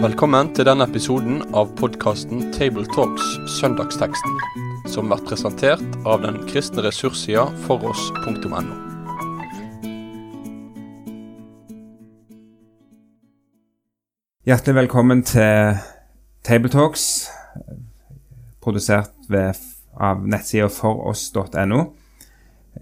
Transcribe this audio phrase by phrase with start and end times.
[0.00, 3.26] Velkommen til denne episoden av podkasten Tabletalks
[3.58, 4.38] Søndagsteksten,
[4.88, 8.60] som blir presentert av den kristne ressurssida foross.no.
[14.48, 15.78] Hjertelig velkommen til
[16.48, 17.06] Tabletalks,
[18.64, 19.60] produsert ved,
[20.00, 21.84] av nettsida foross.no.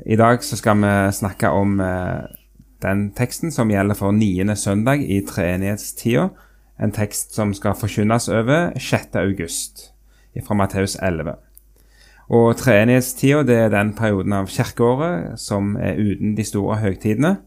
[0.07, 2.29] I dag så skal vi snakke om eh,
[2.82, 6.29] den teksten som gjelder for niende søndag i treenighetstida.
[6.79, 9.16] En tekst som skal forkynnes over 6.
[9.19, 9.88] august
[10.46, 11.34] fra Matteus 11.
[12.29, 17.38] Og treenighetstida det er den perioden av kirkeåret som er uten de store høgtidene.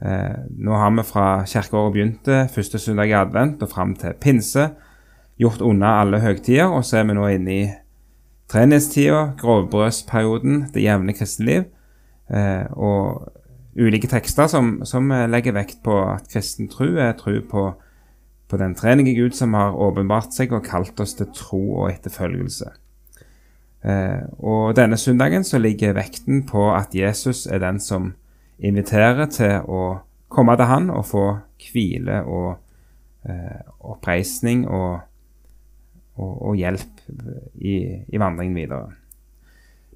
[0.00, 4.70] Eh, nå har vi fra kirkeåret begynte, første søndag i advent og fram til pinse,
[5.40, 7.64] gjort unna alle høgtider, og så er vi nå inne i
[8.52, 11.64] treenighetstida, grovbrødsperioden, det jevne kristenliv,
[12.30, 13.32] eh, og
[13.74, 17.64] ulike tekster som, som, legger vekt på at kristen tro er tro på,
[18.48, 22.70] på den trenige Gud som har åpenbart seg og kalt oss til tro og etterfølgelse.
[23.84, 28.14] Eh, og denne søndagen så ligger vekten på at Jesus er den som
[28.58, 29.82] inviterer til å
[30.32, 31.24] komme til han og få
[31.66, 32.54] hvile og
[33.28, 35.02] eh, oppreisning og,
[36.16, 37.06] og, og hjelp
[37.58, 37.76] i,
[38.08, 38.92] i, vandringen videre.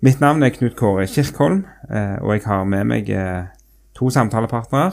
[0.05, 3.50] Mitt navn er Knut Kåre Kirkholm, eh, og jeg har med meg eh,
[3.98, 4.92] to samtalepartnere.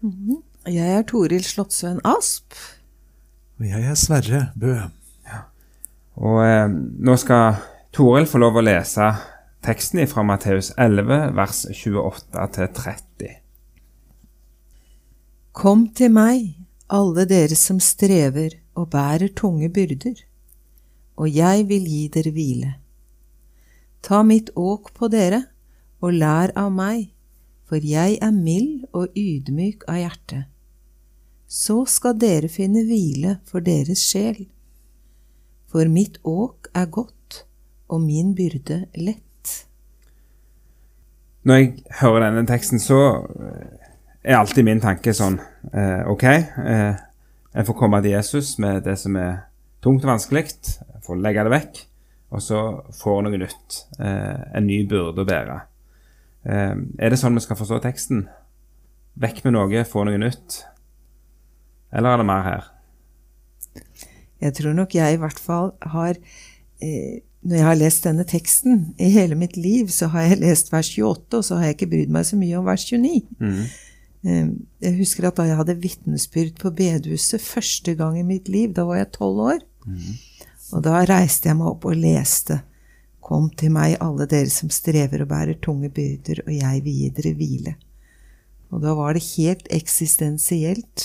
[0.00, 0.42] Mm -hmm.
[0.68, 2.52] Jeg er Toril Slottsveen Asp.
[3.58, 4.74] Og jeg er Sverre Bø.
[5.26, 5.38] Ja.
[6.16, 7.54] Og eh, nå skal
[7.92, 9.14] Toril få lov å lese
[9.64, 13.36] teksten fra Matteus 11, vers 28-30.
[15.52, 16.54] Kom til meg,
[16.88, 20.14] alle dere som strever og bærer tunge byrder,
[21.20, 22.74] og jeg vil gi dere hvile.
[24.00, 25.44] Ta mitt åk på dere
[26.00, 27.10] og lær av meg
[27.70, 30.40] for jeg er mild og ydmyk av hjerte.
[31.46, 34.48] Så skal dere finne hvile for deres sjel.
[35.70, 37.44] For mitt åk er godt,
[37.86, 39.52] og min byrde lett.
[41.46, 41.70] Når jeg
[42.00, 42.98] hører denne teksten, så
[44.24, 45.38] er alltid min tanke sånn
[45.70, 46.98] eh, OK, eh,
[47.54, 49.44] jeg får komme til Jesus med det som er
[49.82, 50.50] tungt og vanskelig,
[51.10, 51.80] får legge det vekk,
[52.30, 52.60] og så
[52.96, 53.84] får noe nytt.
[53.98, 55.60] Eh, en ny byrde å bære.
[56.46, 58.28] Eh, er det sånn vi skal forstå teksten?
[59.20, 60.62] Vekk med noe, få noe nytt?
[61.90, 62.68] Eller er det mer her?
[64.40, 68.80] Jeg tror nok jeg i hvert fall har eh, Når jeg har lest denne teksten
[69.00, 71.92] i hele mitt liv, så har jeg lest vers 28, og så har jeg ikke
[71.94, 73.22] brydd meg så mye om vers 29.
[73.40, 73.62] Mm.
[74.28, 74.50] Eh,
[74.84, 78.84] jeg husker at da jeg hadde vitnesbyrd på bedehuset første gang i mitt liv, da
[78.88, 79.64] var jeg tolv år.
[79.86, 80.18] Mm.
[80.74, 82.62] Og da reiste jeg meg opp og leste
[83.30, 87.10] Kom til meg, alle dere som strever og bærer tunge byrder, og jeg vil gi
[87.14, 87.74] dere hvile.
[88.74, 91.04] Og da var det helt eksistensielt.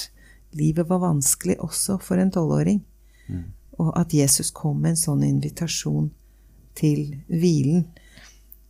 [0.56, 2.80] Livet var vanskelig også for en tolvåring.
[3.28, 3.44] Mm.
[3.78, 6.10] Og at Jesus kom med en sånn invitasjon
[6.80, 7.86] til hvilen.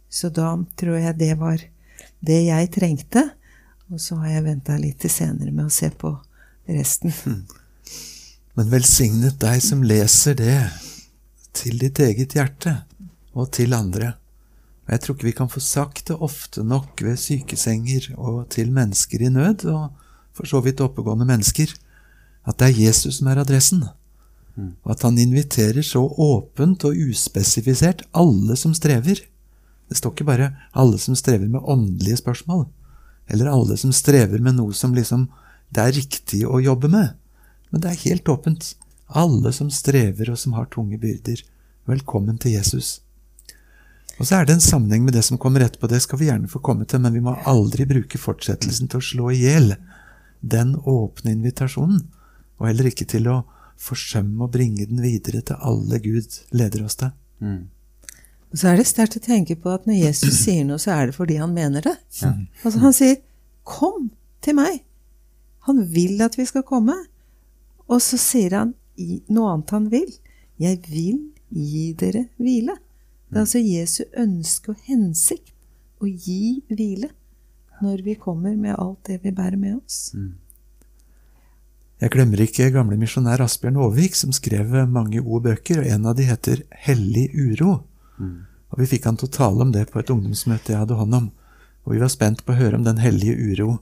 [0.09, 1.61] Så da tror jeg det var
[2.25, 3.27] det jeg trengte.
[3.91, 6.11] Og så har jeg venta litt til senere med å se på
[6.67, 7.13] resten.
[7.23, 7.64] Mm.
[8.55, 10.59] Men velsignet deg som leser det
[11.55, 12.77] til ditt eget hjerte
[13.35, 14.13] og til andre.
[14.85, 18.71] Og jeg tror ikke vi kan få sagt det ofte nok ved sykesenger og til
[18.71, 19.89] mennesker i nød, og
[20.35, 21.71] for så vidt oppegående mennesker,
[22.45, 23.83] at det er Jesus som er adressen.
[24.55, 24.75] Mm.
[24.85, 29.19] Og at han inviterer så åpent og uspesifisert alle som strever.
[29.89, 32.67] Det står ikke bare 'alle som strever med åndelige spørsmål',
[33.29, 35.29] eller 'alle som strever med noe som liksom
[35.75, 37.13] det er riktig å jobbe med'.
[37.75, 38.69] Men det er helt åpent.
[39.19, 41.41] Alle som strever og som har tunge byrder.
[41.91, 43.01] Velkommen til Jesus.
[44.15, 45.89] Og så er det en sammenheng med det som kommer etterpå.
[45.91, 49.03] Det skal vi gjerne få komme til, men vi må aldri bruke fortsettelsen til å
[49.03, 49.73] slå i hjel
[50.39, 52.05] den åpne invitasjonen,
[52.61, 53.41] og heller ikke til å
[53.75, 57.11] forsømme å bringe den videre til alle Gud leder oss til.
[57.43, 57.65] Mm.
[58.53, 61.11] Og så er det sterkt å tenke på at når Jesus sier noe, så er
[61.11, 61.97] det fordi han mener det.
[62.21, 62.31] Ja.
[62.63, 63.19] Altså Han sier
[63.67, 64.79] 'kom til meg'.
[65.67, 66.95] Han vil at vi skal komme.
[67.91, 68.73] Og så sier han
[69.29, 70.09] noe annet han vil.
[70.57, 71.19] 'Jeg vil
[71.51, 72.77] gi dere hvile'.
[73.29, 75.51] Det er altså Jesu ønske og hensikt
[75.99, 77.09] å gi hvile
[77.83, 80.13] når vi kommer med alt det vi bærer med oss.
[80.15, 80.35] Mm.
[81.99, 86.15] Jeg glemmer ikke gamle misjonær Asbjørn Aavik, som skrev mange gode bøker, og en av
[86.15, 87.81] de heter Hellig uro.
[88.19, 88.45] Mm.
[88.71, 91.15] Og Vi fikk han til å tale om det på et ungdomsmøte jeg hadde hånd
[91.15, 91.27] om,
[91.85, 93.77] og vi var spent på å høre om den hellige uro.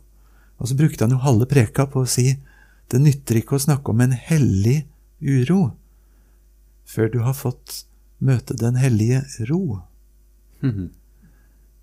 [0.61, 2.35] Og så brukte han jo halve preka på å si
[2.91, 4.83] det nytter ikke å snakke om en hellig
[5.21, 5.73] uro
[6.83, 7.85] før du har fått
[8.23, 9.81] møte den hellige ro.
[10.61, 10.89] Mm -hmm.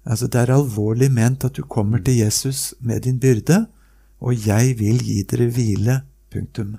[0.05, 3.67] Altså, det er alvorlig ment at du kommer til Jesus med din byrde,
[4.21, 6.03] og jeg vil gi dere hvile.
[6.31, 6.77] Punktum.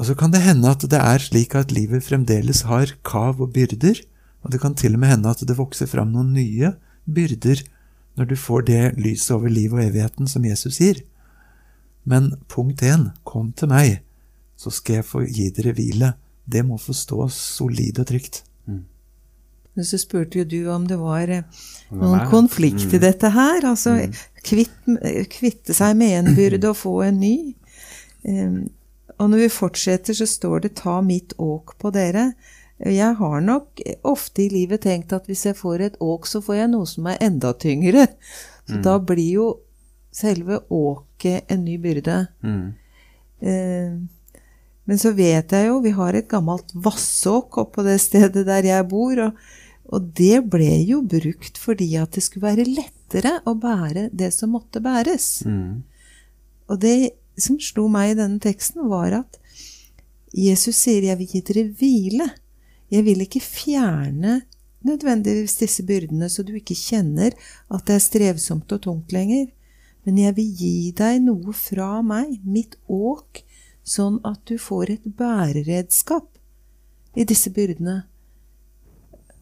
[0.00, 3.52] Og så kan det hende at det er slik at livet fremdeles har kav og
[3.52, 4.00] byrder,
[4.42, 6.72] og det kan til og med hende at det vokser fram noen nye
[7.06, 7.62] byrder
[8.16, 11.00] når du får det lyset over livet og evigheten som Jesus gir.
[12.04, 14.00] Men punkt én, kom til meg,
[14.56, 16.14] så skal jeg få gi dere hvile.
[16.46, 18.42] Det må få stå solid og trygt.
[18.66, 18.84] Mm.
[19.82, 22.26] så spurte jo du om det var eh, det noen mer.
[22.30, 23.00] konflikt i Mm.
[23.00, 23.60] dette her.
[23.64, 24.12] Altså
[24.42, 24.70] kvitt,
[25.30, 27.54] kvitte seg med en byrde og få en ny.
[28.24, 28.68] Um,
[29.18, 32.32] og når vi fortsetter, så står det 'ta mitt åk på dere'.
[32.84, 36.54] Jeg har nok ofte i livet tenkt at hvis jeg får et åk, så får
[36.56, 38.08] jeg noe som er enda tyngre.
[38.68, 39.56] Så da blir jo
[40.12, 42.26] selve åket en ny byrde.
[42.42, 42.74] Mm.
[43.40, 43.92] Eh,
[44.84, 48.88] Men så vet jeg jo, vi har et gammelt vassåk oppå det stedet der jeg
[48.90, 49.32] bor, og,
[49.94, 54.50] og det ble jo brukt fordi at det skulle være lettere å bære det som
[54.50, 55.44] måtte bæres.
[55.46, 55.84] Mm.
[56.66, 59.38] Og det som slo meg i denne teksten, var at
[60.32, 62.30] Jesus sier 'jeg vil gi dere hvile'.
[62.90, 64.42] Jeg vil ikke fjerne
[64.84, 67.32] nødvendigvis disse byrdene, så du ikke kjenner
[67.70, 69.46] at det er strevsomt og tungt lenger.
[70.06, 73.42] Men jeg vil gi deg noe fra meg, mitt åk,
[73.86, 76.28] sånn at du får et bæreredskap
[77.18, 78.02] i disse byrdene.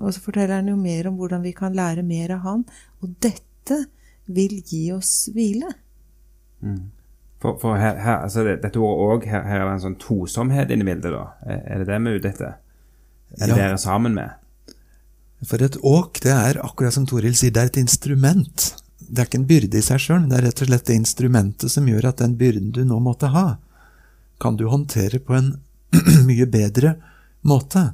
[0.00, 2.64] Og så forteller han jo mer om hvordan vi kan lære mer av han.
[3.04, 3.82] Og dette
[4.30, 5.68] vil gi oss hvile.
[7.40, 9.98] For, for her, her, altså det, dette ordet òg, her, her er det en sånn
[10.00, 11.24] tosomhet inne i bildet, da.
[11.44, 12.58] Er, er det det vi er ute etter?
[13.38, 13.56] Er det Ja.
[13.62, 14.36] dere sammen med?
[15.48, 18.66] For et åk, det er akkurat som Toril sier, det er et instrument.
[19.00, 21.72] Det er ikke en byrde i seg sjøl, det er rett og slett det instrumentet
[21.72, 23.46] som gjør at den byrden du nå måtte ha,
[24.40, 25.54] kan du håndtere på en
[26.28, 26.94] mye bedre
[27.42, 27.90] måte.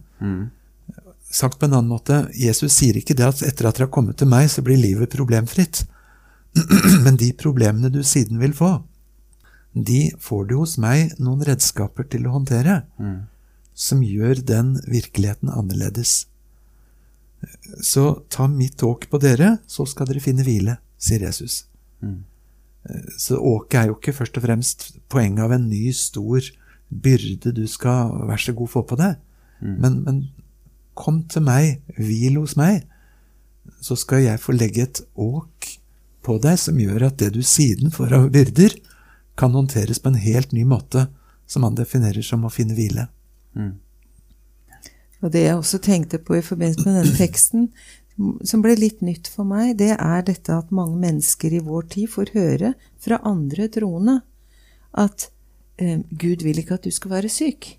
[1.30, 4.18] Sagt på en annen måte, Jesus sier ikke det at etter at dere har kommet
[4.20, 5.84] til meg, så blir livet problemfritt.
[7.04, 8.78] Men de problemene du siden vil få,
[9.76, 12.78] de får du hos meg noen redskaper til å håndtere,
[13.76, 16.24] som gjør den virkeligheten annerledes.
[17.84, 21.64] Så ta mitt åk på dere, så skal dere finne hvile, sier Jesus.
[22.00, 22.24] Mm.
[23.18, 26.44] Så åket er jo ikke først og fremst poenget av en ny, stor
[26.86, 29.16] byrde du skal vær så god få på deg.
[29.60, 30.20] Men, men
[30.96, 32.84] kom til meg, hvil hos meg,
[33.82, 35.70] så skal jeg få legge et åk
[36.26, 38.74] på deg som gjør at det du siden får av byrder,
[39.36, 41.06] kan håndteres på en helt ny måte,
[41.46, 43.08] som han definerer som å finne hvile.
[45.24, 47.68] Og det jeg også tenkte på i forbindelse med denne teksten,
[48.44, 52.08] som ble litt nytt for meg, det er dette at mange mennesker i vår tid
[52.14, 54.20] får høre fra andre troende
[54.96, 55.28] at
[55.76, 57.74] eh, Gud vil ikke at du skal være syk.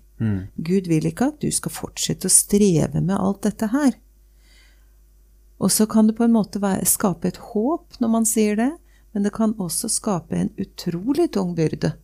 [0.56, 3.96] Gud vil ikke at du skal fortsette å streve med alt dette her.
[5.58, 8.70] Og så kan det på en måte være, skape et håp når man sier det,
[9.14, 11.96] men det kan også skape en utrolig tung byrde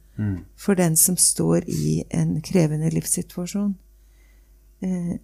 [0.55, 3.75] for den som står i en krevende livssituasjon.
[4.83, 5.19] Eh,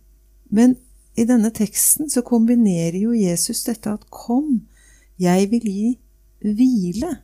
[0.51, 0.77] Men
[1.19, 4.67] i denne teksten så kombinerer jo Jesus dette at 'kom,
[5.19, 5.99] jeg vil gi
[6.45, 7.19] hvile'.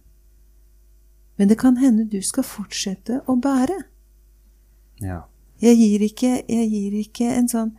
[1.36, 3.84] Men det kan hende du skal fortsette å bære.
[5.00, 5.24] Ja.
[5.60, 7.76] Jeg gir ikke, jeg gir ikke en sånn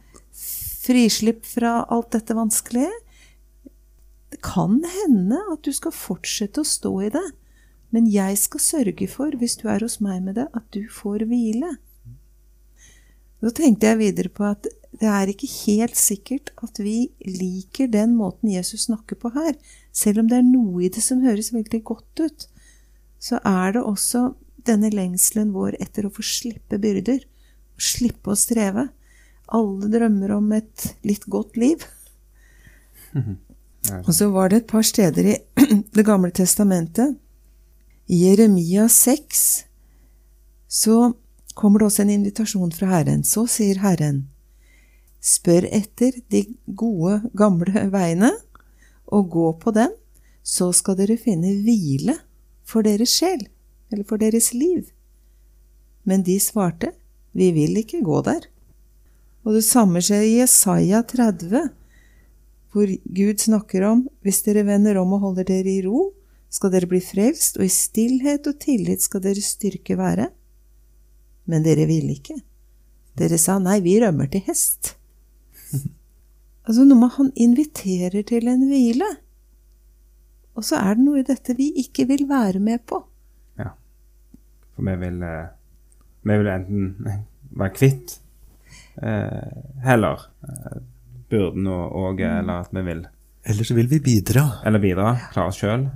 [0.88, 2.94] frislipp fra alt dette vanskelige.
[4.30, 7.26] Det kan hende at du skal fortsette å stå i det,
[7.96, 11.26] men jeg skal sørge for, hvis du er hos meg med det, at du får
[11.30, 11.78] hvile.
[13.42, 14.68] Så tenkte jeg videre på at
[14.98, 19.54] det er ikke helt sikkert at vi liker den måten Jesus snakker på her.
[19.94, 22.48] Selv om det er noe i det som høres veldig godt ut,
[23.20, 24.32] så er det også
[24.68, 27.22] denne lengselen vår etter å få slippe byrder,
[27.78, 28.88] slippe å streve.
[29.54, 31.86] Alle drømmer om et litt godt liv.
[34.04, 35.38] Og så var det et par steder i
[35.98, 37.16] Det gamle testamentet.
[38.08, 39.46] I Jeremia 6
[40.68, 41.14] så
[41.58, 43.24] kommer det også en invitasjon fra Herren.
[43.24, 44.28] Så sier Herren,
[45.24, 48.32] spør etter de gode, gamle veiene,
[49.08, 49.94] og gå på dem,
[50.44, 52.18] så skal dere finne hvile
[52.68, 53.48] for deres sjel,
[53.92, 54.90] eller for deres liv.
[56.08, 56.94] Men de svarte,
[57.36, 58.48] vi vil ikke gå der.
[59.48, 61.70] Og det samme skjer i Jesaja 30,
[62.76, 66.12] hvor Gud snakker om hvis dere vender om og holder dere i ro,
[66.52, 70.30] skal dere bli frelst, og i stillhet og tillit skal deres styrke være.
[71.48, 72.38] Men dere ville ikke.
[73.18, 74.97] Dere sa nei, vi rømmer til hest.
[76.68, 79.08] Altså noe med han inviterer til en hvile.
[80.58, 83.04] Og så er det noe i dette vi ikke vil være med på.
[83.60, 83.72] ja.
[84.76, 85.48] For vi vil, eh,
[86.28, 86.88] vi vil enten
[87.58, 88.20] være kvitt
[89.02, 90.80] eh, heller eh,
[91.30, 93.06] byrden og, og eller at vi vil
[93.48, 94.44] Eller så vil vi bidra.
[94.66, 95.16] Eller bidra.
[95.32, 95.88] Klare oss sjøl.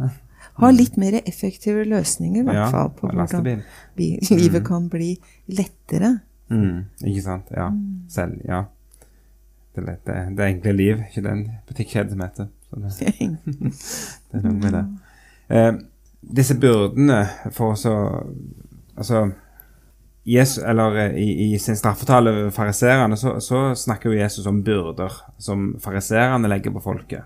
[0.62, 3.64] Ha litt mer effektive løsninger, i hvert Ja, fall, på hvordan
[3.98, 6.20] livet kan bli lettere.
[6.52, 7.52] Mm, ikke sant.
[7.52, 7.70] Ja.
[8.12, 8.64] Selv, ja.
[9.76, 12.50] Det, lett, det, det enkle liv, ikke den butikkjeden som heter.
[12.68, 12.92] Så det,
[14.32, 14.84] det er noe med det.
[15.52, 15.72] Eh,
[16.40, 17.96] disse byrdene for oss å
[19.02, 19.22] Altså
[20.24, 24.60] Jesus, eller eh, i, i sin straffetale over fariseerne, så, så snakker jo Jesus om
[24.64, 27.26] byrder som fariseerne legger på folket.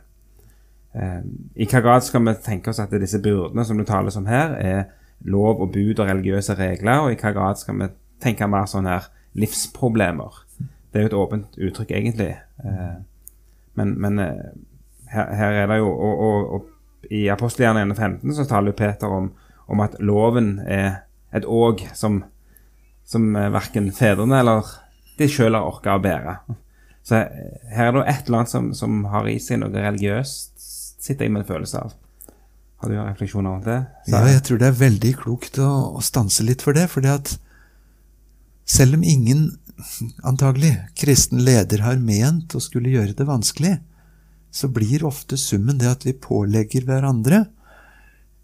[0.96, 1.20] Eh,
[1.56, 4.56] I hva grad skal vi tenke oss at disse byrdene som det tales om her,
[4.56, 4.86] er
[5.28, 7.92] lov og bud og religiøse regler, og i hva grad skal vi
[8.24, 10.45] tenke mer sånn her livsproblemer?
[10.96, 12.30] Det er jo et åpent uttrykk, egentlig.
[12.64, 12.94] Eh,
[13.76, 14.46] men men eh,
[15.12, 19.12] her, her er det jo Og, og, og i apostelgjerningen 15 så taler jo Peter
[19.12, 19.28] om,
[19.68, 21.04] om at loven er
[21.36, 22.24] et åg som,
[23.04, 24.72] som eh, verken fedrene eller
[25.20, 26.38] de sjøl har orka å bære.
[27.06, 27.20] Så
[27.76, 30.56] her er det et eller annet som, som har i seg noe religiøst,
[31.06, 31.94] sitter jeg med en følelse av.
[32.82, 33.82] Har du refleksjoner om det?
[34.10, 36.88] Ja, jeg tror det er veldig klokt å, å stanse litt for det.
[36.96, 37.36] fordi at
[38.66, 39.58] selv om ingen,
[40.24, 43.76] antagelig, kristen leder har ment å skulle gjøre det vanskelig,
[44.52, 47.44] så blir ofte summen det at vi pålegger hverandre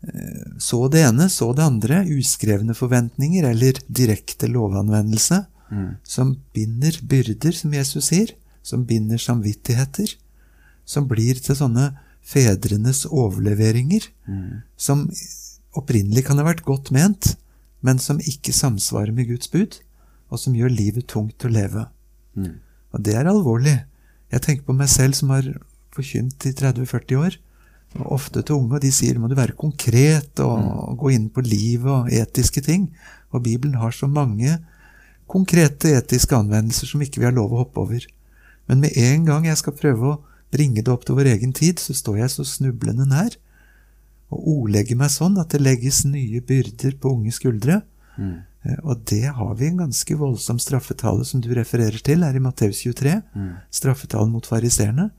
[0.03, 5.45] eh, så det ene, så det andre, uskrevne forventninger eller direkte lovanvendelse,
[6.03, 10.17] som binder byrder, som Jesus sier, som binder samvittigheter,
[10.85, 14.03] som blir til sånne fedrenes overleveringer,
[14.75, 15.05] som
[15.79, 17.35] opprinnelig kan ha vært godt ment,
[17.81, 19.79] men som ikke samsvarer med Guds bud,
[20.31, 21.85] og som gjør livet tungt å leve.
[22.95, 23.77] Og det er alvorlig.
[24.31, 25.47] Jeg tenker på meg selv som har
[25.91, 27.37] forkynt i 30-40 år,
[27.99, 31.43] og ofte til unge, og de sier må du være konkret og gå inn på
[31.43, 32.87] livet og etiske ting.
[33.35, 34.55] Og Bibelen har så mange
[35.31, 38.05] konkrete etiske anvendelser som ikke vi har lov å hoppe over.
[38.67, 40.19] Men med en gang jeg skal prøve å
[40.51, 43.35] bringe det opp til vår egen tid, så står jeg så snublende nær,
[44.31, 47.81] og ordlegger meg sånn at det legges nye byrder på unge skuldre.
[48.15, 48.39] Eh,
[48.83, 52.83] Og det har vi en ganske voldsom straffetale som du refererer til er i Matteus
[52.83, 53.15] 23.
[53.73, 55.09] Straffetalen mot fariseerne.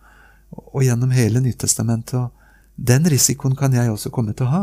[0.53, 2.15] Og gjennom hele Nyttestamentet.
[2.21, 2.31] Og
[2.77, 4.63] den risikoen kan jeg også komme til å ha.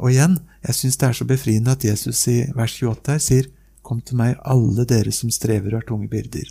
[0.00, 3.50] Og igjen, jeg syns det er så befriende at Jesus i vers 28 her sier
[3.80, 6.50] Kom til meg, alle dere som strever og har tunge byrder.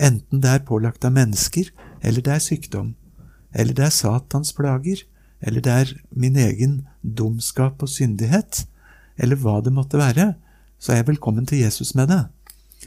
[0.00, 1.68] Enten det er pålagt av mennesker,
[2.00, 2.94] eller det er sykdom,
[3.52, 5.02] eller det er Satans plager,
[5.44, 8.64] eller det er min egen dumskap og syndighet,
[9.20, 10.32] eller hva det måtte være,
[10.82, 12.22] så er jeg velkommen til Jesus med det.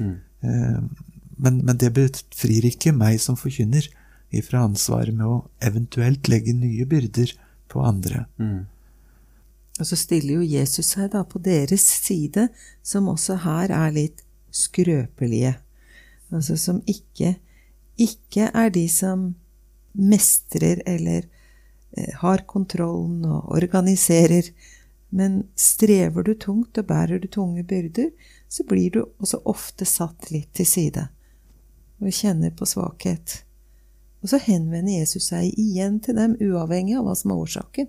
[0.03, 0.15] Mm.
[1.39, 3.87] Men, men det befrir ikke meg som forkynner
[4.35, 7.31] ifra ansvaret med å eventuelt legge nye byrder
[7.71, 8.25] på andre.
[9.79, 12.49] Og så stiller jo Jesus seg da på deres side,
[12.83, 14.23] som også her er litt
[14.55, 15.55] skrøpelige.
[16.31, 17.35] Altså som ikke,
[17.99, 19.33] ikke er de som
[19.95, 21.27] mestrer eller
[21.97, 24.51] eh, har kontrollen og organiserer.
[25.15, 28.09] Men strever du tungt og bærer du tunge byrder,
[28.51, 31.07] så blir du også ofte satt litt til side
[32.03, 33.37] og kjenner på svakhet.
[34.19, 37.87] Og så henvender Jesus seg igjen til dem, uavhengig av hva som er årsaken.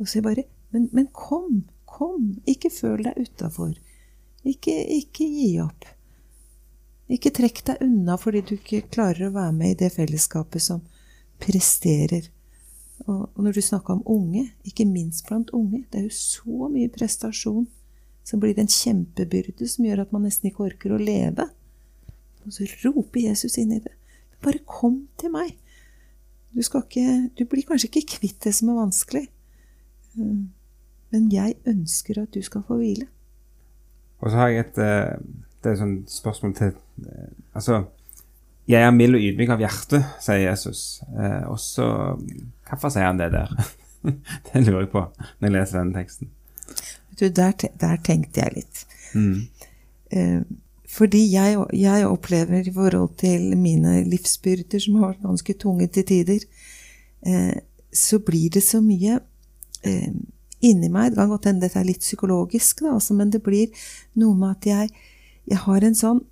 [0.00, 3.76] Og sier bare men, men kom, kom, ikke føl deg utafor.
[4.42, 5.86] Ikke, ikke gi opp.
[7.14, 10.82] Ikke trekk deg unna fordi du ikke klarer å være med i det fellesskapet som
[11.42, 12.26] presterer.
[13.06, 16.92] Og, når du snakker om unge, ikke minst blant unge, det er jo så mye
[16.92, 17.66] prestasjon
[18.24, 21.48] som blir en kjempebyrde som gjør at man nesten ikke orker å leve.
[22.44, 23.92] Og så roper Jesus inn i det.
[24.44, 25.56] Bare kom til meg.
[26.54, 29.26] Du, ikke, du blir kanskje ikke kvitt det som er vanskelig.
[30.14, 30.52] Mm.
[31.12, 33.08] Men jeg ønsker at du skal få hvile.
[34.22, 35.18] Og så har jeg et eh,
[35.60, 36.70] Det er et sånt spørsmål til
[37.02, 37.82] eh, Altså
[38.70, 41.02] Jeg er mild og ydmyk av hjerte, sier Jesus.
[41.12, 41.86] Eh, og så
[42.64, 43.52] Hvorfor sier han det der?
[44.48, 46.30] det lurer jeg på når jeg leser denne teksten.
[47.20, 48.84] Du, der, der tenkte jeg litt.
[49.14, 49.46] Mm.
[50.16, 50.40] Eh,
[50.94, 56.06] fordi jeg, jeg opplever i forhold til mine livsbyrder, som har vært ganske tunge til
[56.06, 56.44] tider,
[57.26, 57.56] eh,
[57.94, 59.18] så blir det så mye
[59.86, 60.12] eh,
[60.64, 63.84] inni meg Det kan godt hende dette er litt psykologisk, da, altså, men det blir
[64.20, 65.10] noe med at jeg,
[65.50, 66.22] jeg har en sånn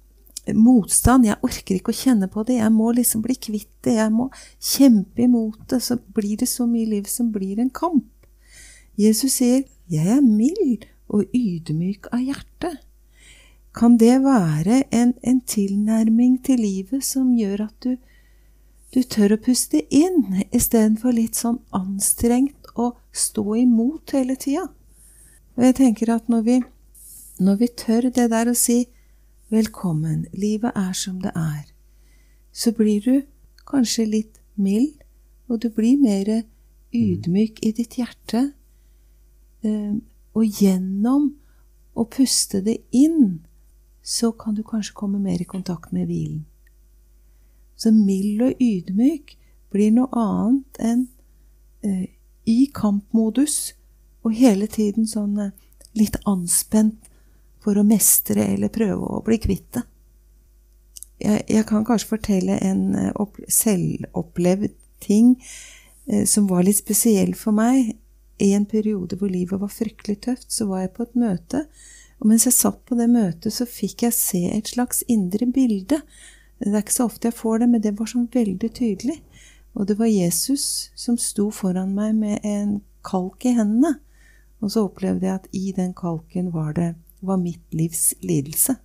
[0.51, 1.27] motstand.
[1.27, 2.59] Jeg orker ikke å kjenne på det.
[2.59, 3.97] Jeg må liksom bli kvitt det.
[4.01, 5.83] Jeg må kjempe imot det.
[5.85, 8.09] Så blir det så mye liv som blir en kamp.
[8.99, 12.79] Jesus sier, 'Jeg er mild og ydmyk av hjerte'.
[13.75, 17.97] Kan det være en, en tilnærming til livet som gjør at du,
[18.93, 24.69] du tør å puste inn, istedenfor litt sånn anstrengt å stå imot hele tida?
[25.57, 26.59] Og jeg tenker at når vi,
[27.41, 28.87] når vi tør det der å si
[29.53, 31.73] 'velkommen, livet er som det er',
[32.53, 33.23] så blir du
[33.67, 35.03] kanskje litt mild
[35.49, 36.43] og du blir mer
[36.93, 38.53] ydmyk i ditt hjerte.
[39.65, 39.95] Eh,
[40.33, 41.35] og gjennom
[41.95, 43.43] å puste det inn,
[44.03, 46.47] så kan du kanskje komme mer i kontakt med hvilen.
[47.77, 49.37] Så mild og ydmyk
[49.71, 51.07] blir noe annet enn
[51.85, 52.09] eh,
[52.49, 53.75] i kampmodus
[54.25, 55.55] og hele tiden sånn eh,
[55.99, 57.12] litt anspent
[57.63, 59.85] for å mestre eller prøve å bli kvitt det.
[61.23, 65.37] Jeg, jeg kan kanskje fortelle en eh, opp, selvopplevd ting
[66.11, 67.95] eh, som var litt spesiell for meg.
[68.43, 71.65] I en periode hvor livet var fryktelig tøft, så var jeg på et møte.
[72.23, 76.01] Og mens jeg satt på det møtet, så fikk jeg se et slags indre bilde.
[76.63, 79.19] Det er ikke så ofte jeg får det, men det var sånn veldig tydelig.
[79.79, 83.97] Og det var Jesus som sto foran meg med en kalk i hendene.
[84.63, 86.93] Og så opplevde jeg at i den kalken var det
[87.23, 88.77] var mitt livs lidelse.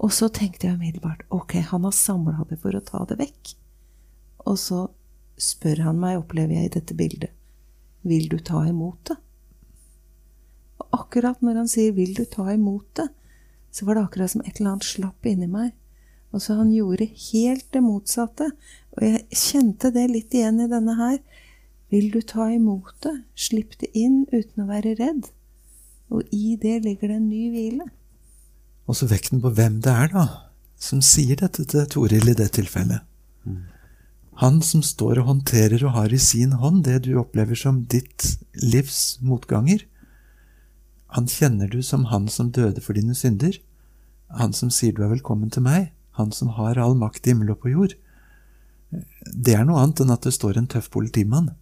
[0.00, 3.54] Og så tenkte jeg umiddelbart ok, han har samla det for å ta det vekk.
[4.48, 4.86] Og så
[5.40, 7.32] spør han meg, opplever jeg i dette bildet,
[8.02, 9.16] vil du ta imot det?
[10.80, 13.10] Og akkurat når han sier vil du ta imot det,
[13.70, 15.74] så var det akkurat som et eller annet slapp inni meg.
[16.32, 18.50] Og så han gjorde helt det motsatte.
[18.96, 21.18] Og jeg kjente det litt igjen i denne her.
[21.90, 25.30] Vil du ta imot det, slipp det inn uten å være redd.
[26.10, 27.86] Og i det ligger det en ny hvile.
[28.90, 30.24] Og så vekten på hvem det er, da,
[30.80, 33.06] som sier dette til Toril i det tilfellet.
[34.40, 38.38] Han som står og håndterer og har i sin hånd det du opplever som ditt
[38.56, 39.84] livs motganger.
[41.14, 43.58] Han kjenner du som han som døde for dine synder.
[44.32, 45.90] Han som sier du er velkommen til meg.
[46.16, 47.96] Han som har all makt i himmel og på jord.
[48.90, 51.52] Det er noe annet enn at det står en tøff politimann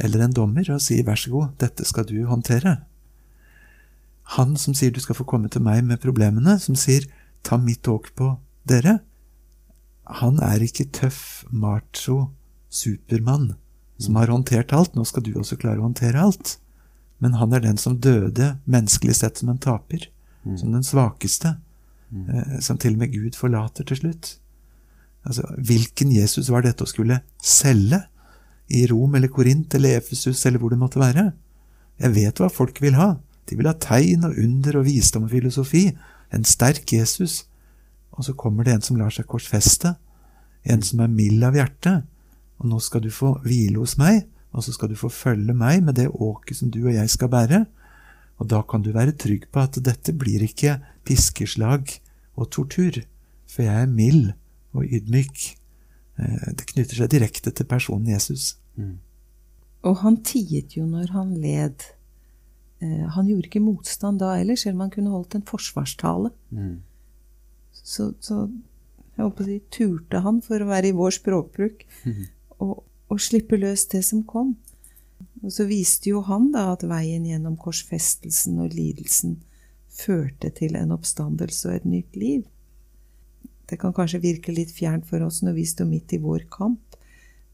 [0.00, 2.78] eller en dommer og sier vær så god, dette skal du håndtere.
[4.36, 7.06] Han som sier du skal få komme til meg med problemene, som sier
[7.46, 8.34] ta mitt åk på
[8.68, 9.00] dere,
[10.20, 12.30] han er ikke tøff, macho,
[12.70, 13.54] supermann
[14.00, 14.94] som har håndtert alt.
[14.96, 16.56] Nå skal du også klare å håndtere alt.
[17.20, 20.08] Men han er den som døde, menneskelig sett, som en taper.
[20.56, 21.58] Som den svakeste.
[22.10, 24.32] Eh, som til og med Gud forlater til slutt.
[25.28, 28.00] Altså, hvilken Jesus var dette å skulle selge?
[28.70, 31.32] I Rom eller Korint eller Efesus eller hvor det måtte være?
[32.00, 33.16] Jeg vet hva folk vil ha.
[33.48, 35.86] De vil ha tegn og under og visdom og filosofi.
[36.34, 37.44] En sterk Jesus.
[38.12, 39.94] Og så kommer det en som lar seg korsfeste.
[40.64, 42.00] En som er mild av hjerte.
[42.60, 45.80] Og nå skal du få hvile hos meg, og så skal du få følge meg
[45.86, 47.62] med det åket som du og jeg skal bære.
[48.40, 51.88] Og da kan du være trygg på at dette blir ikke piskeslag
[52.36, 53.00] og tortur,
[53.48, 54.32] for jeg er mild
[54.76, 55.46] og ydmyk.
[56.20, 58.56] Eh, Det knytter seg direkte til personen Jesus.
[59.82, 61.84] Og han tiet jo når han led.
[62.80, 66.32] Eh, han gjorde ikke motstand da heller, selv om han kunne holdt en forsvarstale.
[67.80, 68.46] Så, så
[69.16, 71.84] jeg håper å si, turte han, for å være i vår språkbruk,
[72.64, 74.54] og, og slippe løs det som kom.
[75.44, 79.38] Og så viste jo han da at veien gjennom korsfestelsen og lidelsen
[79.90, 82.44] førte til en oppstandelse og et nytt liv.
[83.68, 86.96] Det kan kanskje virke litt fjernt for oss når vi står midt i vår kamp,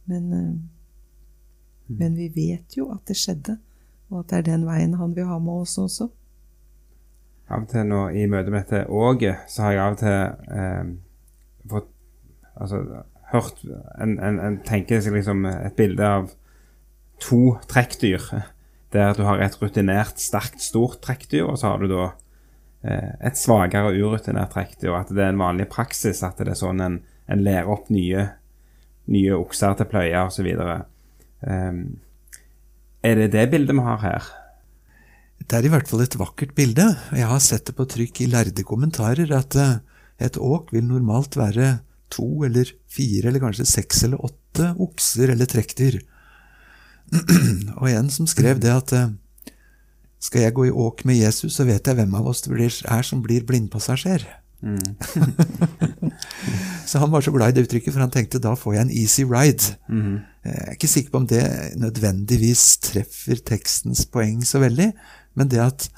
[0.06, 1.96] men, mm.
[1.98, 3.58] men vi vet jo at det skjedde,
[4.10, 6.08] og at det er den veien han vil ha med oss også.
[7.46, 10.56] Av og til nå i møte med dette åget, så har jeg av og til
[10.60, 10.96] eh,
[11.70, 11.92] fått
[12.56, 12.78] Altså
[13.32, 13.58] hørt
[14.00, 16.30] En, en, en tenker seg liksom et bilde av
[17.20, 18.22] to trekkdyr.
[18.94, 22.06] Der du har et rutinert, sterkt, stort trekkdyr, og så har du da
[22.86, 24.94] eh, et svakere, urutinert trekkdyr.
[24.96, 28.28] At det er en vanlig praksis at det er sånn en, en lærer opp nye,
[29.12, 30.48] nye okser til pløye osv.
[31.44, 31.82] Um,
[33.04, 34.28] er det det bildet vi har her?
[35.46, 36.86] Det er i hvert fall et vakkert bilde.
[37.14, 39.78] Jeg har sett det på trykk i lærde kommentarer at eh,
[40.26, 41.78] et åk vil normalt være
[42.10, 46.00] to eller fire eller kanskje seks eller åtte okser eller trekkdyr.
[47.80, 49.12] Og en som skrev det at eh,
[50.22, 53.06] skal jeg gå i åk med Jesus, så vet jeg hvem av oss det er
[53.06, 54.24] som blir blindpassasjer.
[56.96, 58.92] så han var så glad i det uttrykket, for han tenkte da får jeg en
[58.96, 59.74] easy ride.
[60.46, 61.42] Jeg er ikke sikker på om det
[61.76, 64.86] nødvendigvis treffer tekstens poeng så veldig,
[65.36, 65.88] men det at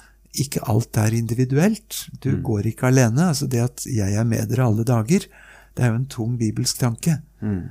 [0.42, 2.08] ikke alt er individuelt.
[2.18, 3.28] Du går ikke alene.
[3.28, 5.28] altså Det at 'jeg er med dere alle dager',
[5.76, 7.22] det er jo en tung bibelsk tanke.
[7.40, 7.70] Mm.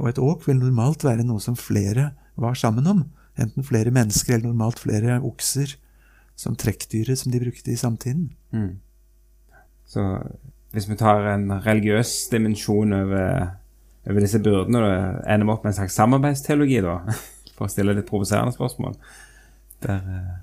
[0.00, 3.04] Og et åk vil normalt være noe som flere var sammen om.
[3.38, 5.76] Enten flere mennesker eller normalt flere okser
[6.36, 8.30] som trekkdyret som de brukte i samtiden.
[9.86, 10.04] Så
[10.74, 13.46] hvis vi tar en religiøs dimensjon over,
[14.08, 16.98] over disse byrdene, og ender vi opp med en slags samarbeidsteologi, da?
[17.58, 18.94] For å stille litt provoserende spørsmål.
[19.82, 20.36] Der, eh,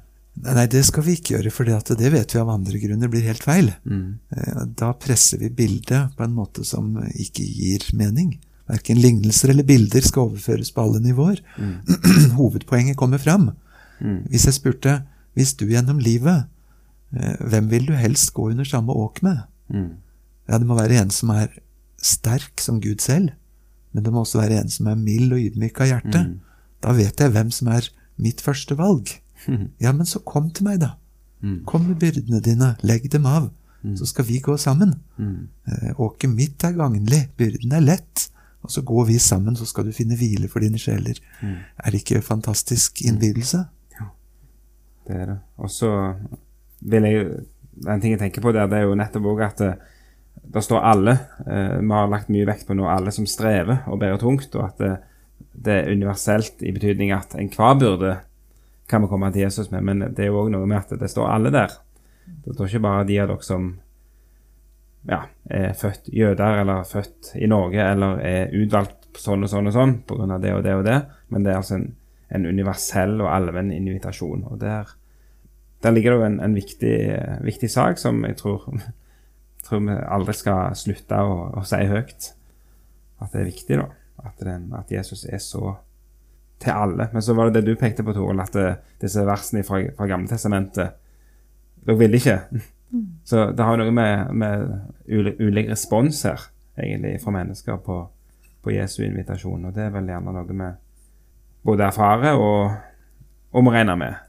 [0.52, 1.64] Nei, det skal vi ikke gjøre, for
[1.96, 3.70] det vet vi av andre grunner blir helt feil.
[3.86, 8.34] mm, Eh, Da presser vi bildet på en måte som ikke gir mening.
[8.68, 11.40] Verken lignelser eller bilder skal overføres på alle nivåer.
[12.36, 13.52] Hovedpoenget kommer fram.
[14.30, 15.04] Hvis jeg spurte
[15.36, 16.48] hvis du gjennom livet,
[17.16, 19.40] eh, hvem vil du helst gå under samme åk med?
[20.48, 21.48] Ja, det må være en som er
[22.02, 23.32] sterk som Gud selv,
[23.96, 26.22] men det må også være en som er mild og ydmyk av hjerte.
[26.84, 27.88] Da vet jeg hvem som er
[28.22, 29.10] mitt første valg.
[29.82, 30.96] Ja, men så kom til meg, da.
[31.70, 33.52] Kom med byrdene dine, legg dem av,
[34.00, 34.96] så skal vi gå sammen.
[35.70, 38.24] Eh, Åket mitt er gagnlig, byrden er lett,
[38.66, 41.20] og så går vi sammen, så skal du finne hvile for dine sjeler.
[41.44, 43.60] Er det ikke fantastisk innbydelse?
[45.08, 45.38] Det er det.
[45.62, 45.92] Og så
[46.82, 47.28] vil jeg jo
[47.92, 49.62] En ting jeg tenker på der, det er jo nettopp òg at
[50.54, 51.18] det, står alle.
[51.48, 54.68] Eh, vi har lagt mye vekt på nå alle som strever og bærer tungt, og
[54.68, 54.94] at det,
[55.54, 58.16] det er universelt i betydning at enhver byrde
[58.90, 61.10] kan vi komme til Jesus med, men det er jo òg noe med at det
[61.10, 61.74] står alle der.
[62.46, 63.72] Det står ikke bare de av dere som
[65.10, 69.76] ja, er født jøder eller født i Norge eller er utvalgt sånn og sånn og
[69.76, 70.38] sånn pga.
[70.42, 71.90] det og det og det, men det er altså en,
[72.34, 74.46] en universell og allmenn invitasjon.
[74.50, 74.90] Og der,
[75.86, 76.98] der ligger det jo en, en viktig,
[77.46, 78.68] viktig sak som jeg tror,
[79.66, 82.32] tror vi aldri skal slutte å, å si høyt.
[83.24, 83.88] At det er viktig, da.
[84.26, 85.76] At, den, at Jesus er så
[86.62, 87.10] til alle.
[87.14, 88.70] Men så var det det du pekte på, Toril, at det,
[89.02, 91.02] disse versene fra, fra Gamle Testamentet
[91.86, 92.40] Dere ville ikke.
[93.28, 94.62] Så det har noe med, med
[95.12, 96.42] uli- ulik respons her,
[96.80, 97.98] egentlig, fra mennesker på,
[98.66, 99.68] på Jesu invitasjon.
[99.68, 100.70] Og det er vel gjerne noe vi
[101.66, 102.72] både erfarer og,
[103.52, 104.22] og må regne med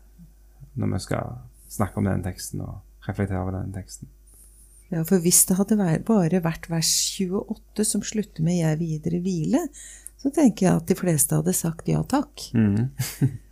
[0.76, 1.38] når vi skal
[1.72, 4.10] snakke om den teksten og reflektere over den teksten.
[4.94, 9.68] Ja, for hvis det hadde bare vært vers 28 som slutter med 'jeg videre hvile',
[10.22, 12.50] så tenker jeg at de fleste hadde sagt ja takk.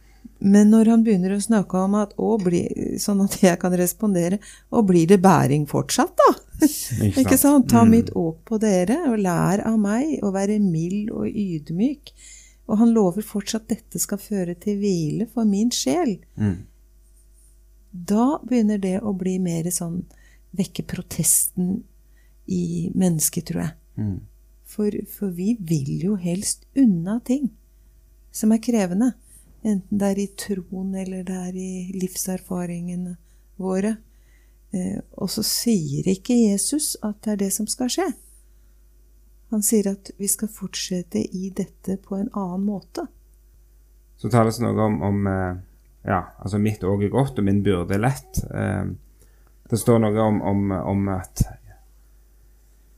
[0.45, 2.65] Men når han begynner å snakke om at å, bli,
[3.01, 4.39] sånn at jeg kan respondere
[4.75, 6.67] Og blir det bæring fortsatt, da?
[7.07, 7.71] Ikke sant?
[7.71, 12.13] Ta mitt åk på dere, og lær av meg å være mild og ydmyk.
[12.69, 16.19] Og han lover fortsatt dette skal føre til hvile for min sjel.
[17.95, 20.03] Da begynner det å bli mer sånn
[20.55, 21.83] Vekke protesten
[22.47, 23.75] i mennesket, tror jeg.
[24.75, 27.51] For, for vi vil jo helst unna ting
[28.35, 29.13] som er krevende.
[29.65, 33.15] Enten det er i troen eller det er i livserfaringene
[33.63, 33.95] våre.
[34.75, 38.09] Eh, og så sier ikke Jesus at det er det som skal skje.
[39.55, 43.07] Han sier at vi skal fortsette i dette på en annen måte.
[44.19, 45.63] Så tales det noe om, om eh,
[46.11, 48.43] ja, altså mitt åg er godt, og min byrde er lett.
[48.51, 48.85] Eh,
[49.71, 51.45] Det står noe om, om, om at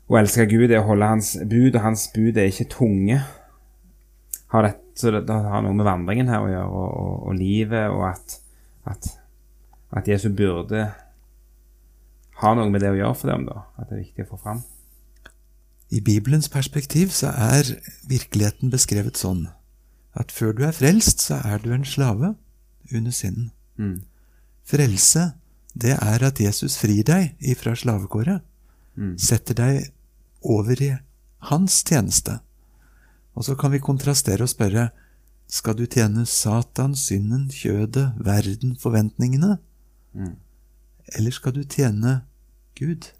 [0.07, 3.19] å elske Gud er å holde Hans bud, og Hans bud er ikke tunge.
[4.53, 7.39] Har det, så det, det har noe med vandringen her å gjøre, og, og, og
[7.39, 8.39] livet, og at,
[8.87, 9.11] at,
[9.99, 10.87] at Jesu burde
[12.43, 13.65] ha noe med det å gjøre for dem, da.
[13.81, 14.63] At det er viktig å få fram.
[15.95, 17.77] I Bibelens perspektiv så er
[18.11, 19.47] virkeligheten beskrevet sånn
[20.17, 22.33] at før du er frelst, så er du en slave
[22.95, 23.51] under synden.
[23.77, 24.01] Mm.
[24.67, 25.29] Frelse,
[25.77, 28.41] det er at Jesus frir deg ifra slavekåret.
[29.21, 29.91] Setter deg
[30.43, 30.95] over i
[31.51, 32.39] hans tjeneste.
[33.37, 34.87] Og så kan vi kontrastere og spørre
[35.47, 39.59] skal du tjene Satan, synden, kjødet, verden, forventningene?
[41.15, 42.23] Eller skal du tjene
[42.75, 43.13] Gud,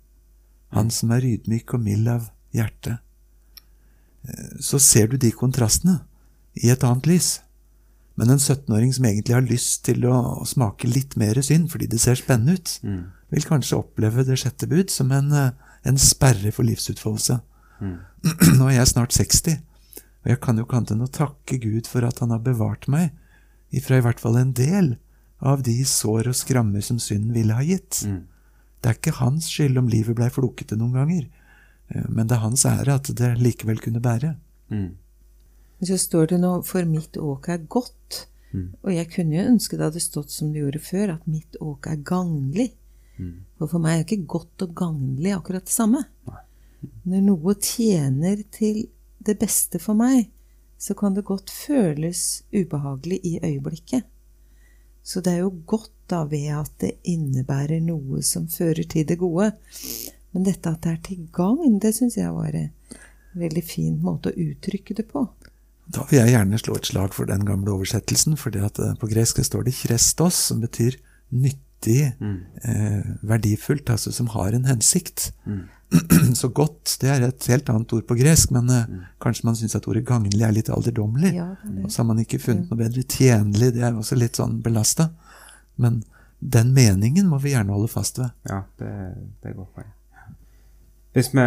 [0.75, 2.97] han som er ydmyk og mild av hjerte?
[4.27, 6.01] Eh, Så ser du de kontrastene
[6.57, 7.43] i et annet lys.
[8.17, 12.01] Men en 17-åring som egentlig har lyst til å smake litt mer synd fordi det
[12.01, 12.79] ser spennende ut,
[13.29, 15.51] vil kanskje oppleve det sjette bud som en, eh,
[15.85, 17.41] en sperre for livsutfoldelse.
[18.59, 19.59] Nå er jeg snart 60,
[20.25, 23.13] og jeg kan jo enn å takke Gud for at han har bevart meg
[23.71, 24.97] ifra i hvert fall en del
[25.41, 28.07] av de sår og skrammer som synden ville ha gitt.
[28.81, 31.27] Det er ikke hans skyld om livet blei flokete noen ganger,
[31.91, 34.37] eh, men det er hans ære at det likevel kunne bære.
[35.79, 38.27] Men så står det nå 'for mitt åk er godt'.
[38.83, 41.87] Og jeg kunne jo ønske det hadde stått som det gjorde før, at mitt åk
[41.87, 42.71] er gagnlig.
[43.59, 46.05] For for meg er ikke godt og gagnlig akkurat det samme.
[47.05, 48.89] Når noe tjener til
[49.27, 50.31] det beste for meg,
[50.79, 54.05] så kan det godt føles ubehagelig i øyeblikket.
[55.03, 59.19] Så det er jo godt da ved at det innebærer noe som fører til det
[59.19, 59.53] gode.
[60.33, 62.71] Men dette at det er til gagn, det syns jeg var en
[63.35, 65.25] veldig fin måte å uttrykke det på.
[65.95, 69.65] Da vil jeg gjerne slå et slag for den gamle oversettelsen, for på gresk står
[69.65, 70.97] det 'krestos', som betyr
[71.31, 72.13] nyttig,
[72.65, 75.33] eh, verdifullt, altså som har en hensikt.
[76.35, 78.87] Så godt, det er et helt annet ord på gresk, men eh,
[79.21, 81.35] kanskje man syns at ordet 'gagnlig' er litt alderdommelig.
[81.35, 81.85] Ja, er.
[81.85, 83.03] Og så har man ikke funnet noe bedre.
[83.03, 85.11] 'Tjenlig' det er også litt sånn belasta.
[85.77, 86.03] Men
[86.41, 88.31] den meningen må vi gjerne holde fast ved.
[88.49, 88.91] Ja, det,
[89.43, 89.93] det er et godt poeng.
[91.13, 91.47] Hvis vi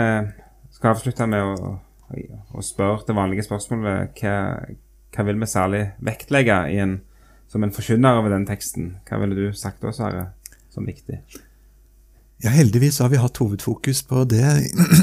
[0.72, 4.36] skal avslutte med å og spør det vanlige spørsmålet hva,
[5.14, 7.00] hva vil vi særlig vektlegge en,
[7.50, 8.96] som en forkynner over den teksten?
[9.10, 10.30] Hva ville du sagt da, Sverre,
[10.74, 11.22] som viktig?
[12.40, 14.46] Ja, Heldigvis har vi hatt hovedfokus på det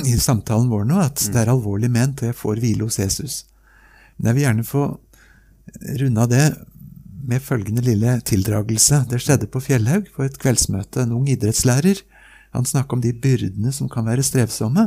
[0.08, 3.42] i samtalen vår nå, at det er alvorlig ment, jeg får hvile hos Jesus.
[4.16, 4.86] Men jeg vil gjerne få
[6.16, 6.46] av det
[7.26, 9.02] med følgende lille tildragelse.
[9.10, 11.02] Det skjedde på Fjellhaug på et kveldsmøte.
[11.02, 12.00] En ung idrettslærer.
[12.54, 14.86] Han snakka om de byrdene som kan være strevsomme.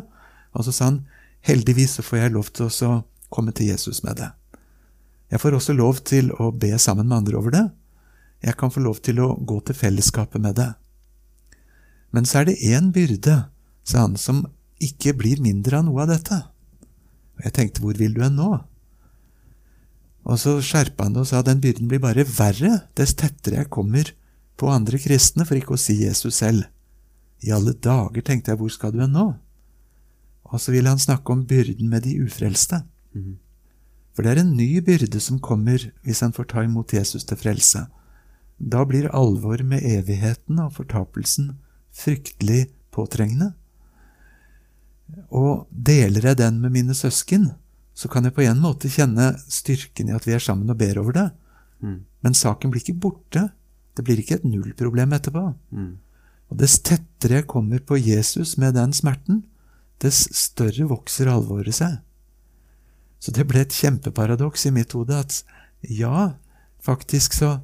[0.55, 1.01] Og så sa han
[1.45, 2.99] heldigvis så får jeg lov til å
[3.29, 4.29] komme til Jesus med det.
[5.29, 7.65] Jeg får også lov til å be sammen med andre over det.
[8.41, 10.71] Jeg kan få lov til å gå til fellesskapet med det.
[12.15, 13.43] Men så er det én byrde,
[13.85, 14.45] sa han, som
[14.81, 16.39] ikke blir mindre av noe av dette.
[17.37, 18.49] Og jeg tenkte, hvor vil du hen nå?
[20.29, 23.71] Og så skjerpa han det og sa den byrden blir bare verre dess tettere jeg
[23.73, 24.11] kommer
[24.59, 26.65] på andre kristne, for ikke å si Jesus selv.
[27.45, 29.29] I alle dager, tenkte jeg, hvor skal du hen nå?
[30.49, 32.83] Og så vil han snakke om byrden med de ufrelste.
[33.13, 33.37] Mm.
[34.13, 37.39] For det er en ny byrde som kommer hvis en får ta imot Jesus til
[37.39, 37.85] frelse.
[38.59, 41.53] Da blir alvor med evigheten og fortapelsen
[41.95, 43.53] fryktelig påtrengende.
[45.33, 47.51] Og deler jeg den med mine søsken,
[47.93, 50.99] så kan jeg på en måte kjenne styrken i at vi er sammen og ber
[51.01, 51.29] over det.
[51.79, 52.03] Mm.
[52.21, 53.49] Men saken blir ikke borte.
[53.97, 55.45] Det blir ikke et nullproblem etterpå.
[55.75, 55.97] Mm.
[56.49, 59.43] Og dess tettere jeg kommer på Jesus med den smerten,
[60.01, 61.97] dess større vokser alvoret seg.
[63.19, 65.41] Så det ble et kjempeparadoks i mitt hode at
[65.83, 66.33] ja,
[66.81, 67.59] faktisk så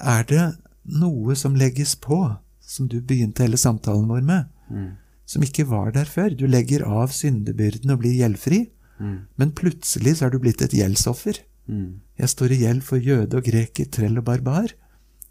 [0.00, 0.44] er det
[0.84, 4.96] noe som legges på, som du begynte hele samtalen vår med, Mm.
[5.26, 6.30] som ikke var der før.
[6.34, 9.26] Du legger av syndebyrden og blir gjeldfri, Mm.
[9.36, 11.38] men plutselig så er du blitt et gjeldsoffer.
[11.68, 12.00] Mm.
[12.18, 14.72] Jeg står i gjeld for jøde og greker, trell og barbar.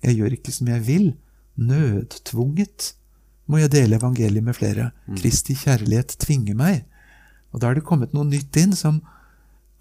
[0.04, 1.14] Jeg gjør ikke som jeg vil.
[1.58, 2.94] Nødtvunget
[3.46, 4.92] må jeg dele evangeliet med flere.
[5.20, 6.86] Kristi kjærlighet tvinger meg.
[7.54, 9.02] Og da er det kommet noe nytt inn som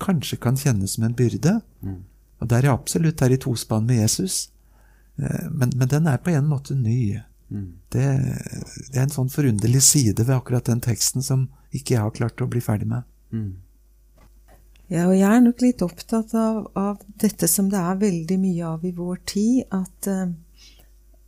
[0.03, 1.61] kanskje kan kjennes som en byrde.
[1.81, 2.03] Mm.
[2.43, 4.51] Og der er jeg absolutt der i tospann med Jesus.
[5.17, 7.21] Eh, Men, men den er på en måte ny.
[7.49, 7.73] Mm.
[7.89, 8.07] Det,
[8.91, 12.43] det er en sånn forunderlig side ved akkurat den teksten som ikke jeg har klart
[12.43, 13.07] å bli ferdig med.
[13.33, 13.55] Mm.
[14.93, 18.67] Ja, og jeg er nok litt opptatt av, av dette som det er veldig mye
[18.75, 20.35] av i vår tid, at, eh,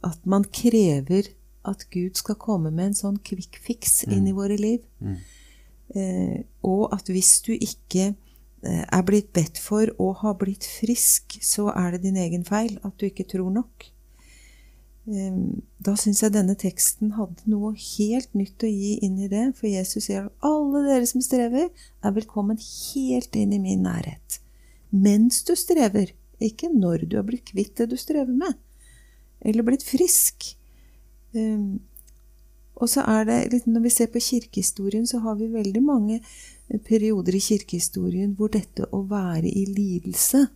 [0.04, 1.32] at man krever
[1.68, 4.84] at Gud skal komme med en sånn quick fix inn i våre liv.
[5.00, 5.18] Mm.
[5.94, 11.38] Eh, og at hvis du ikke eh, er blitt bedt for og har blitt frisk,
[11.42, 13.86] så er det din egen feil at du ikke tror nok.
[15.06, 15.38] Eh,
[15.78, 19.70] da syns jeg denne teksten hadde noe helt nytt å gi inn i det, for
[19.70, 24.40] Jesus sier at alle dere som strever, er velkommen helt inn i min nærhet.
[24.90, 28.58] Mens du strever, ikke når du har blitt kvitt det du strever med,
[29.46, 30.55] eller blitt frisk.
[31.36, 31.80] Um,
[32.76, 36.20] og så er det, Når vi ser på kirkehistorien, så har vi veldig mange
[36.68, 40.46] eh, perioder i kirkehistorien hvor dette å være i lidelse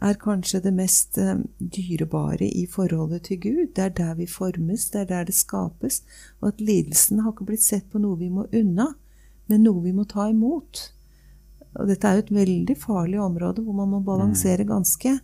[0.00, 3.66] er kanskje det mest eh, dyrebare i forholdet til Gud.
[3.76, 6.02] Det er der vi formes, det er der det skapes.
[6.40, 8.88] Og at lidelsen har ikke blitt sett på noe vi må unna,
[9.52, 10.86] men noe vi må ta imot.
[11.76, 15.18] Og dette er jo et veldig farlig område hvor man må balansere ganske.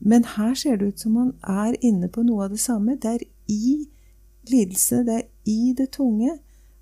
[0.00, 2.96] Eh, men her ser det ut som man er inne på noe av det samme.
[2.96, 3.88] Det er i
[4.50, 6.38] lidelse, det er i det tunge,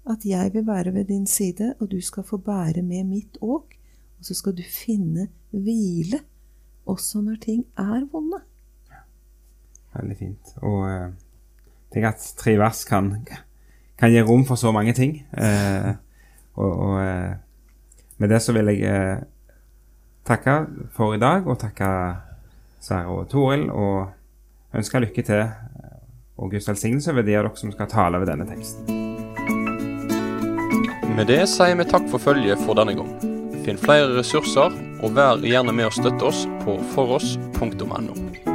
[0.07, 3.75] at jeg vil være ved din side, og du skal få bære med mitt åk.
[4.19, 6.21] Og så skal du finne hvile,
[6.87, 8.41] også når ting er vonde.
[9.97, 10.55] Veldig fint.
[10.63, 11.11] Og eh,
[11.91, 13.13] jeg tenker at tre vers kan,
[13.99, 15.19] kan gi rom for så mange ting.
[15.33, 15.95] Eh,
[16.55, 17.35] og og eh,
[18.19, 19.25] med det så vil jeg eh,
[20.25, 21.89] takke for i dag, og takke
[22.83, 25.97] Sverre og Toril, og ønsker lykke til eh,
[26.37, 28.93] og Guds velsignelse over de av dere som skal tale ved denne teksten.
[31.17, 33.15] Med det sier vi takk for følget for denne gang.
[33.65, 38.46] Finn flere ressurser, og vær gjerne med å støtte oss på foross.no.